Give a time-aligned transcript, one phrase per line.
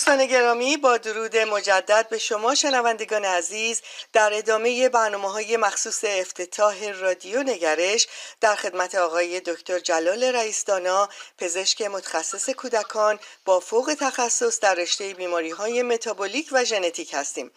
[0.00, 3.82] دوستان گرامی با درود مجدد به شما شنوندگان عزیز
[4.12, 8.08] در ادامه برنامه های مخصوص افتتاح رادیو نگرش
[8.40, 11.08] در خدمت آقای دکتر جلال رئیسدانا
[11.38, 17.50] پزشک متخصص کودکان با فوق تخصص در رشته بیماری های متابولیک و ژنتیک هستیم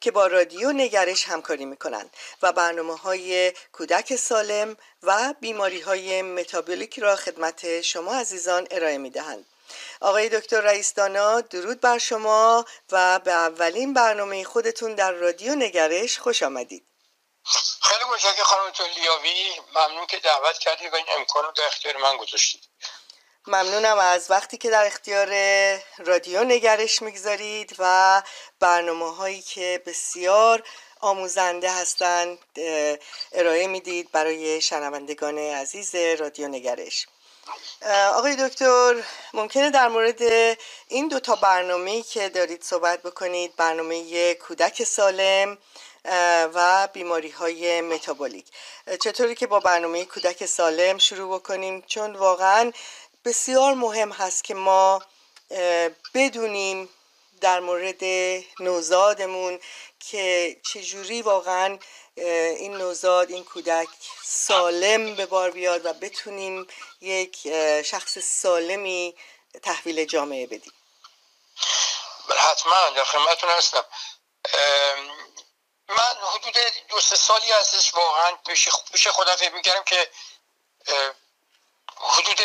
[0.00, 2.10] که با رادیو نگرش همکاری می‌کنند
[2.42, 9.44] و برنامه های کودک سالم و بیماری های متابولیک را خدمت شما عزیزان ارائه می‌دهند.
[10.00, 16.42] آقای دکتر رئیسدانا درود بر شما و به اولین برنامه خودتون در رادیو نگرش خوش
[16.42, 16.86] آمدید.
[17.82, 19.60] خیلی متشکرم خانم لیاوی.
[19.74, 22.68] ممنون که دعوت کردید و این امکان رو در اختیار من گذاشتید.
[23.46, 25.28] ممنونم از وقتی که در اختیار
[25.98, 28.22] رادیو نگرش می‌گذارید و
[28.60, 30.62] برنامه هایی که بسیار
[31.00, 32.38] آموزنده هستند
[33.32, 37.06] ارائه می‌دید برای شنوندگان عزیز رادیو نگرش.
[38.14, 38.94] آقای دکتر
[39.34, 40.22] ممکنه در مورد
[40.88, 45.58] این دو تا برنامه که دارید صحبت بکنید برنامه کودک سالم
[46.54, 48.46] و بیماری های متابولیک.
[49.00, 52.72] چطوری که با برنامه کودک سالم شروع بکنیم؟ چون واقعا
[53.24, 55.02] بسیار مهم هست که ما
[56.14, 56.88] بدونیم
[57.40, 58.04] در مورد
[58.60, 59.60] نوزادمون
[60.00, 61.78] که چجوری واقعا
[62.16, 63.88] این نوزاد این کودک
[64.24, 66.66] سالم به بار بیاد و بتونیم
[67.00, 67.36] یک
[67.82, 69.16] شخص سالمی
[69.62, 70.72] تحویل جامعه بدیم.
[72.28, 73.84] بله، حتما در خدمتتون هستم.
[75.88, 76.56] من حدود
[76.88, 78.36] دو سه سالی هستش واقعا
[78.92, 80.10] پیش خودم فکر می‌کردم که
[81.96, 82.40] حدود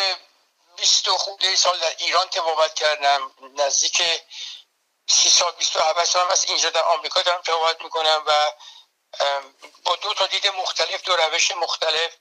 [0.78, 3.32] 20 خورده سال در ایران تبابت کردم.
[3.56, 4.02] نزدیک
[5.08, 8.52] سی سال 27 سال از اینجا در آمریکا دارم تبابت می‌کنم و
[9.84, 12.12] با دو تا دید مختلف دو روش مختلف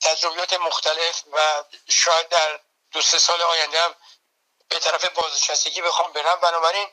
[0.00, 2.60] تجربیات مختلف و شاید در
[2.92, 3.94] دو سه سال آینده هم
[4.68, 6.40] به طرف بازنشستگی بخوام برم.
[6.40, 6.88] بنابراین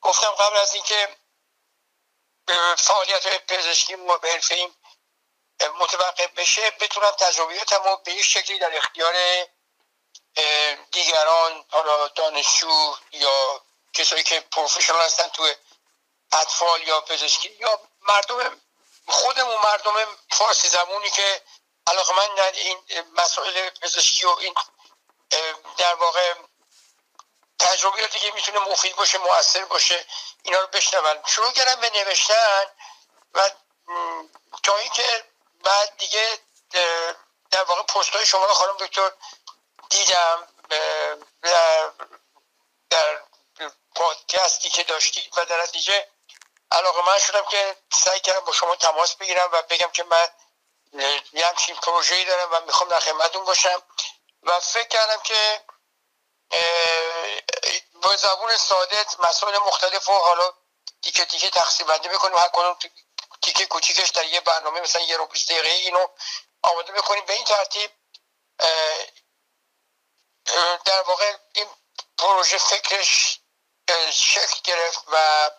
[0.00, 1.16] گفتم قبل از اینکه
[2.78, 4.74] فعالیت های پزشکی و حرفه این
[5.78, 9.14] متوقف بشه بتونم تجربیاتم رو به یک شکلی در اختیار
[10.92, 13.62] دیگران حالا دانشجو یا
[13.92, 15.54] کسایی که پروفشنال هستن تو
[16.32, 18.60] اطفال یا پزشکی یا مردم
[19.06, 21.42] خودمون مردم فارسی زمونی که
[21.86, 22.78] علاقه من در این
[23.16, 24.54] مسائل پزشکی و این
[25.76, 26.34] در واقع
[27.58, 30.06] تجربیاتی که می‌تونه مفید باشه موثر باشه
[30.42, 31.22] اینا رو بشنون.
[31.26, 32.66] شروع کردم به نوشتن
[33.34, 33.50] و
[34.62, 35.24] تا اینکه
[35.64, 36.38] بعد دیگه
[37.50, 39.12] در واقع پست های شما رو خانم دکتر
[39.90, 40.48] دیدم
[44.40, 46.08] پادکستی که داشتید و در نتیجه
[46.70, 50.28] علاقه من شدم که سعی کردم با شما تماس بگیرم و بگم که من
[51.32, 53.82] یه همچین پروژه‌ای دارم و می‌خوام در خدمتتون باشم.
[54.42, 55.64] و فکر کردم که
[58.02, 60.52] با زبون ساده مسائل مختلف و حالا
[61.02, 62.36] تیکه تیکه تقسیم بندی بکنیم.
[62.38, 62.78] هر کنم
[63.42, 66.06] تیکه کوچیکش در یه برنامه مثلا یه رو دقیقه اینو
[66.62, 67.24] آماده بکنیم.
[67.26, 67.90] به این ترتیب
[70.84, 71.66] در واقع این
[72.18, 73.39] پروژه فکرش
[74.10, 75.50] شکل گرفت و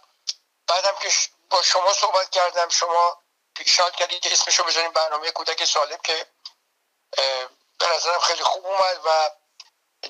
[0.67, 1.09] بعدم که
[1.49, 3.21] با شما صحبت کردم شما
[3.55, 6.25] پیشنهاد کردید که اسمشو بزنیم برنامه کودک سالم که
[7.79, 9.29] به نظرم خیلی خوب اومد و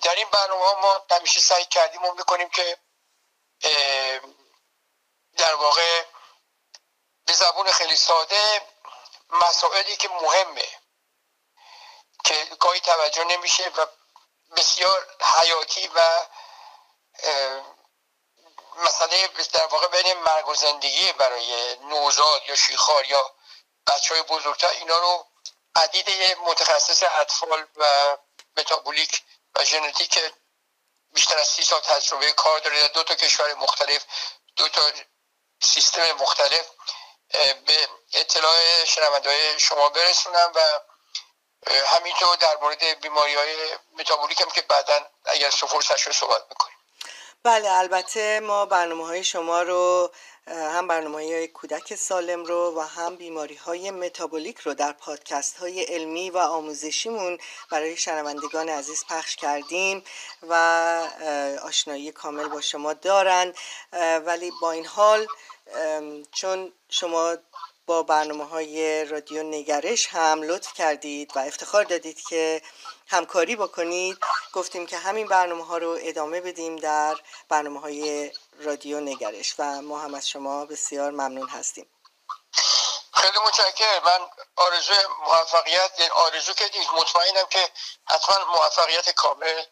[0.01, 2.77] در این برنامه ما همیشه سعی کردیم و می‌کنیم که
[5.37, 6.05] در واقع
[7.25, 8.61] به زبون خیلی ساده
[9.29, 10.69] مسائلی که مهمه
[12.23, 13.85] که گاهی توجه نمیشه و
[14.57, 16.25] بسیار حیاتی و
[18.75, 23.35] مسئله در واقع بین مرگ و زندگی برای نوزاد یا شیخار یا
[23.87, 25.27] بچه های بزرگتر اینا رو
[25.75, 28.17] عدید متخصص اطفال و
[28.57, 29.23] متابولیک
[29.55, 30.19] و ژنتیک
[31.13, 34.05] بیشتر از سی سال تجربه کار داره در دو تا کشور مختلف
[34.55, 34.81] دو تا
[35.61, 36.65] سیستم مختلف
[37.65, 40.79] به اطلاع شنونده شما برسونم و
[41.67, 46.70] همینطور در مورد بیماری های متابولیک هم که بعدا اگر فرصت شد صحبت می‌کنیم.
[47.43, 50.11] بله البته ما برنامه های شما رو
[50.47, 55.83] هم برنامه های کودک سالم رو و هم بیماری های متابولیک رو در پادکست های
[55.83, 57.37] علمی و آموزشیمون
[57.71, 60.03] برای شنوندگان عزیز پخش کردیم
[60.49, 60.53] و
[61.63, 63.53] آشنایی کامل با شما دارن.
[64.25, 65.27] ولی با این حال
[66.31, 67.37] چون شما
[67.91, 72.61] با برنامه های رادیو نگرش هم لطف کردید و افتخار دادید که
[73.07, 74.17] همکاری بکنید.
[74.53, 77.17] گفتیم که همین برنامه ها رو ادامه بدیم در
[77.49, 81.89] برنامه های رادیو نگرش و ما هم از شما بسیار ممنون هستیم.
[83.13, 84.03] خیلی متشکرم.
[84.03, 86.65] من آرزو موفقیت یعنی آرزو که
[86.97, 87.71] مطمئنم که
[88.05, 89.63] حتما موفقیت کامل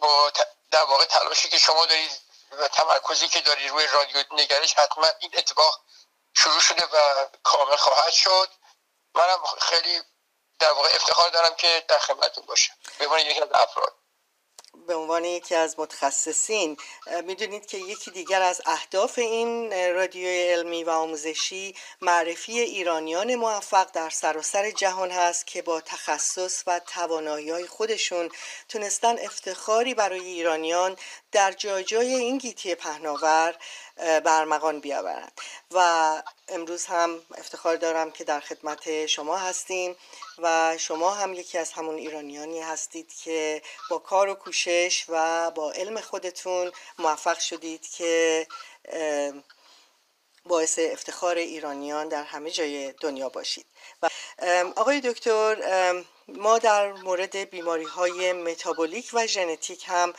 [0.00, 0.32] با
[0.70, 2.10] در واقع تلاشی که شما دارید
[2.50, 5.80] و تمرکزی که دارید روی رادیو نگرش حتما این اتفاق
[6.34, 8.48] شروع شده و کامل خواهد شد.
[9.14, 10.00] منم خیلی
[10.58, 12.74] در واقع افتخار دارم که در خدمتتون باشم.
[12.98, 13.94] به عنوان یکی از افراد.
[14.86, 16.76] به عنوان یکی از متخصصین
[17.24, 24.10] می‌دونید که یکی دیگر از اهداف این رادیوی علمی و آموزشی معرفی ایرانیان موفق در
[24.10, 28.30] سراسر جهان هست که با تخصص و توانایی خودشون
[28.68, 30.96] تونستن افتخاری برای ایرانیان
[31.32, 33.54] در جای جای این گیتی پهناور
[33.96, 35.32] برمغان بیاورند.
[35.70, 39.96] و امروز هم افتخار دارم که در خدمت شما هستیم
[40.38, 45.72] و شما هم یکی از همون ایرانیانی هستید که با کار و کوشش و با
[45.72, 48.46] علم خودتون موفق شدید که
[50.50, 53.66] باعث افتخار ایرانیان در همه جای دنیا باشید.
[54.02, 54.08] و
[54.76, 55.56] آقای دکتر
[56.28, 60.14] ما در مورد بیماری های متابولیک و ژنتیک هم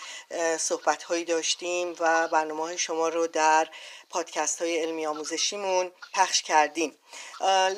[0.58, 3.68] صحبت هایی داشتیم و برنامه های شما رو در
[4.10, 7.00] پادکست های علمی آموزشیمون پخش کردیم.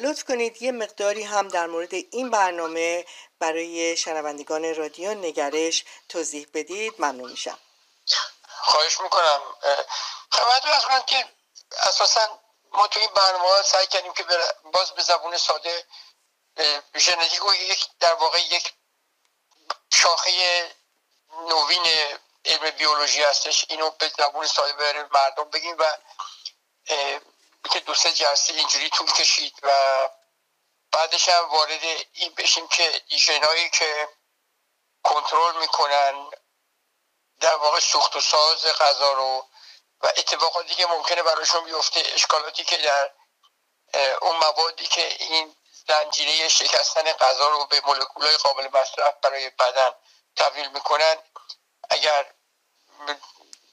[0.01, 3.05] لطف کنید یه مقداری هم در مورد این برنامه
[3.39, 6.93] برای شنوندگان رادیو نگرش توضیح بدید.
[6.99, 7.57] ممنون میشم.
[8.47, 9.41] خواهش می‌کنم.
[10.31, 11.25] خدمت از که
[11.83, 12.42] اساسا
[12.73, 14.25] ما تو این برنامه سعی کردیم که
[14.63, 15.85] باز به زبون ساده
[16.95, 18.73] ژنتیک رو یک در واقع یک
[19.93, 20.31] شاخه
[21.49, 21.85] نوین
[22.45, 23.65] علم بیولوژی هستش.
[23.69, 25.97] اینو به زبون ساده بریم مردم بگیم و
[27.71, 29.69] که دو سه جلسه اینجوری طول کشید و
[30.91, 31.83] بعدش هم وارد
[32.13, 34.09] این بشیم که ژنایی که
[35.03, 36.31] کنترل می‌کنن
[37.39, 39.49] در واقع سوخت و ساز غذا رو
[40.03, 43.11] و اتفاقاتی که ممکنه براشون بیفته اشکالاتی که در
[44.21, 45.55] اون موادی که این
[45.87, 49.91] زنجیره شکستن غذا رو به مولکولهای قابل مصرف برای بدن
[50.35, 51.15] تبدیل می‌کنن
[51.89, 52.25] اگر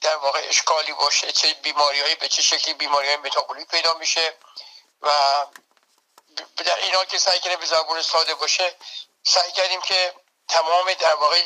[0.01, 4.37] در واقع اشکالی باشه چه بیماریهایی به چه شکلی بیماری های متابولیک پیدا میشه
[5.01, 5.09] و
[6.57, 8.75] در این حال که سعی کردیم به زبون ساده باشه
[9.23, 10.13] سعی کردیم که
[10.47, 11.43] تمام در واقع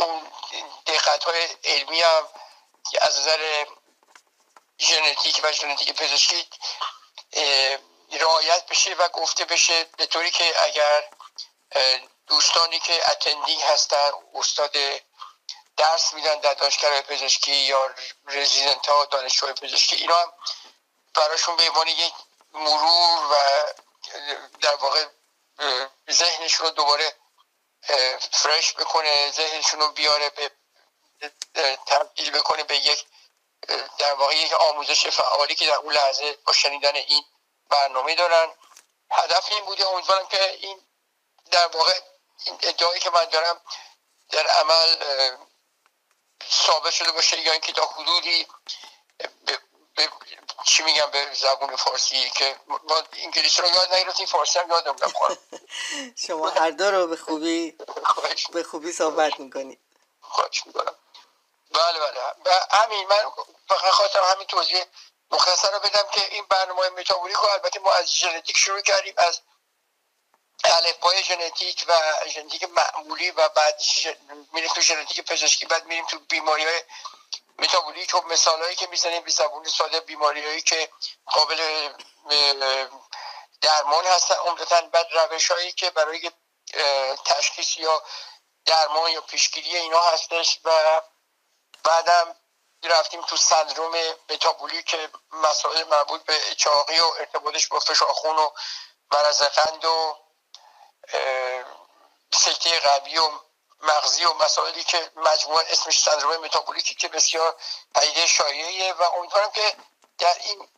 [0.00, 0.32] اون
[0.86, 2.28] دقت های علمی هم
[3.00, 3.66] از نظر
[4.78, 6.48] ژنتیک و ژنتیک پزشکی
[8.12, 11.04] رعایت بشه و گفته بشه به طوری که اگر
[12.26, 14.76] دوستانی که اتندینگ هستن استاد
[15.76, 17.94] درس میدن در دانشگاه پزشکی یا
[18.26, 20.32] رزیدنت ها دانشجو پزشکی اینا هم
[21.14, 22.14] براشون به عنوان یک
[22.52, 23.36] مرور و
[24.60, 25.06] در واقع
[26.10, 27.14] ذهنشون رو دوباره
[28.32, 30.50] فرش بکنه ذهنشون رو بیاره به
[31.86, 33.04] تبدیل بکنه به یک
[33.98, 37.24] در واقع یک آموزش فعالی که در اون لحظه با شنیدن این
[37.70, 38.48] برنامه دارن.
[39.10, 40.80] هدف این بوده امیدوارم که این
[41.50, 42.00] در واقع
[42.44, 43.60] این ادعایی که من دارم
[44.30, 44.96] در عمل
[46.50, 48.46] ثابت شده باشه یا اینکه تا حدودی
[50.64, 54.96] چی میگم به زبون فارسی که ما انگلیسی رو یاد نگرفتیم فارسی هم یادم
[56.26, 57.78] شما هر دو رو به خوبی
[58.52, 59.80] به خوبی صحبت می‌کنید
[60.20, 60.94] خواهش می‌کنم.
[61.78, 62.20] بله بله.
[62.70, 63.30] همین من
[63.68, 64.84] فقط خواستم همین توضیح
[65.30, 69.40] مختصر رو بدم که این برنامه متابولیک رو البته ما از ژنتیک شروع کردیم از
[70.64, 71.92] الفبای ژنتیک و
[72.28, 73.80] ژنتیک معمولی و بعد
[74.52, 76.82] میریم تو ژنتیک پزشکی بعد میریم تو بیماری های
[77.58, 78.14] متابولیک.
[78.14, 80.88] و مثال هایی که می‌زنیم به زبون ساده بیماری هایی که
[81.26, 81.88] قابل
[83.60, 86.30] درمان هستن عمدتا بعد روش هایی که برای
[87.24, 88.02] تشخیص یا
[88.66, 91.00] درمان یا پیشگیری اینا هستش و
[91.84, 92.36] بعدم
[92.82, 93.92] رفتیم تو سندروم
[94.30, 98.50] متابولیک که مسائل مربوط به چاقی و ارتباطش با فشار خون و
[99.12, 100.16] مرض قند و
[102.32, 103.30] سکته قلبی و
[103.82, 107.56] مغزی و مسائلی که مجموعا اسمش سندروم متابولیکی که بسیار
[107.94, 109.76] پدیده شایعیه و امیدوارم که
[110.18, 110.68] در این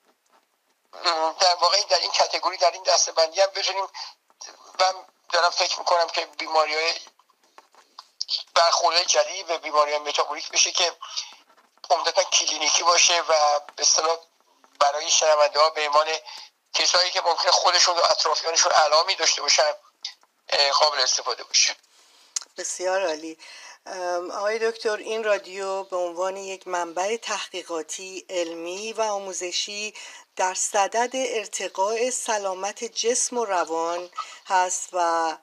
[1.40, 3.88] در واقع در این کتگوری در این دسته بندی هم بتونیم
[4.80, 6.94] من دارم فکر می‌کنم که بیماری های
[8.60, 10.92] برخورده جدید به بیماری متابولیک بشه که
[11.90, 14.18] عمدتا کلینیکی باشه و به اصطلاح
[14.80, 16.06] برای شنونده ها به ایمان
[16.74, 19.72] کسایی که ممکنه خودشون و اطرافیانشون علامی داشته باشن
[20.80, 21.76] قابل استفاده باشه.
[22.58, 23.38] بسیار عالی.
[24.32, 29.94] آقای دکتر این رادیو به عنوان یک منبع تحقیقاتی علمی و آموزشی
[30.36, 34.10] در صدد ارتقاء سلامت جسم و روان
[34.46, 35.36] هست و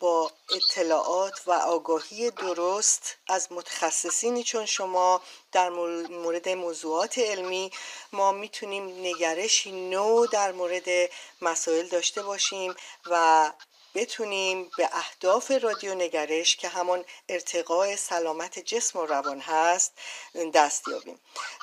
[0.00, 7.70] با اطلاعات و آگاهی درست از متخصصینی چون شما در مورد موضوعات علمی
[8.12, 11.10] ما می‌تونیم نگرشی نو در مورد
[11.42, 12.74] مسائل داشته باشیم
[13.06, 13.52] و
[13.94, 19.92] بتونیم به اهداف رادیو نگرش که همون ارتقاء سلامت جسم و روان هست
[20.54, 21.20] دست یابیم.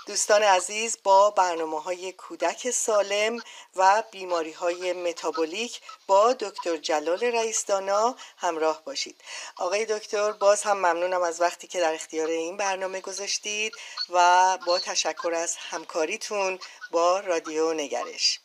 [0.08, 3.40] دوستان عزیز با برنامه های کودک سالم
[3.76, 9.22] و بیماری های متابولیک با دکتر جلال رئیسدانا همراه باشید.
[9.58, 13.74] آقای دکتر باز هم ممنونم از وقتی که در اختیار این برنامه گذاشتید
[14.10, 16.60] و با تشکر از همکاریتون
[16.92, 18.40] با رادیو نگرش.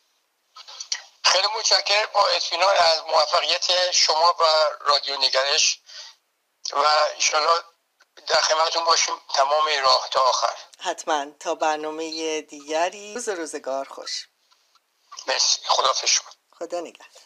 [1.34, 2.06] خیلی متشکرم.
[2.12, 4.44] با اطمینان از موفقیت شما و
[4.80, 5.80] رادیو نگرش
[6.72, 7.62] و انشاءالله
[8.26, 10.56] در خدمتتون باشیم تمام راه تا آخر.
[10.80, 11.26] حتما.
[11.40, 13.14] تا برنامه دیگری.
[13.14, 14.28] روز روزگار خوش.
[15.26, 15.60] مرسی.
[15.66, 16.30] خدا شما.
[16.58, 17.23] خدا نگهدار.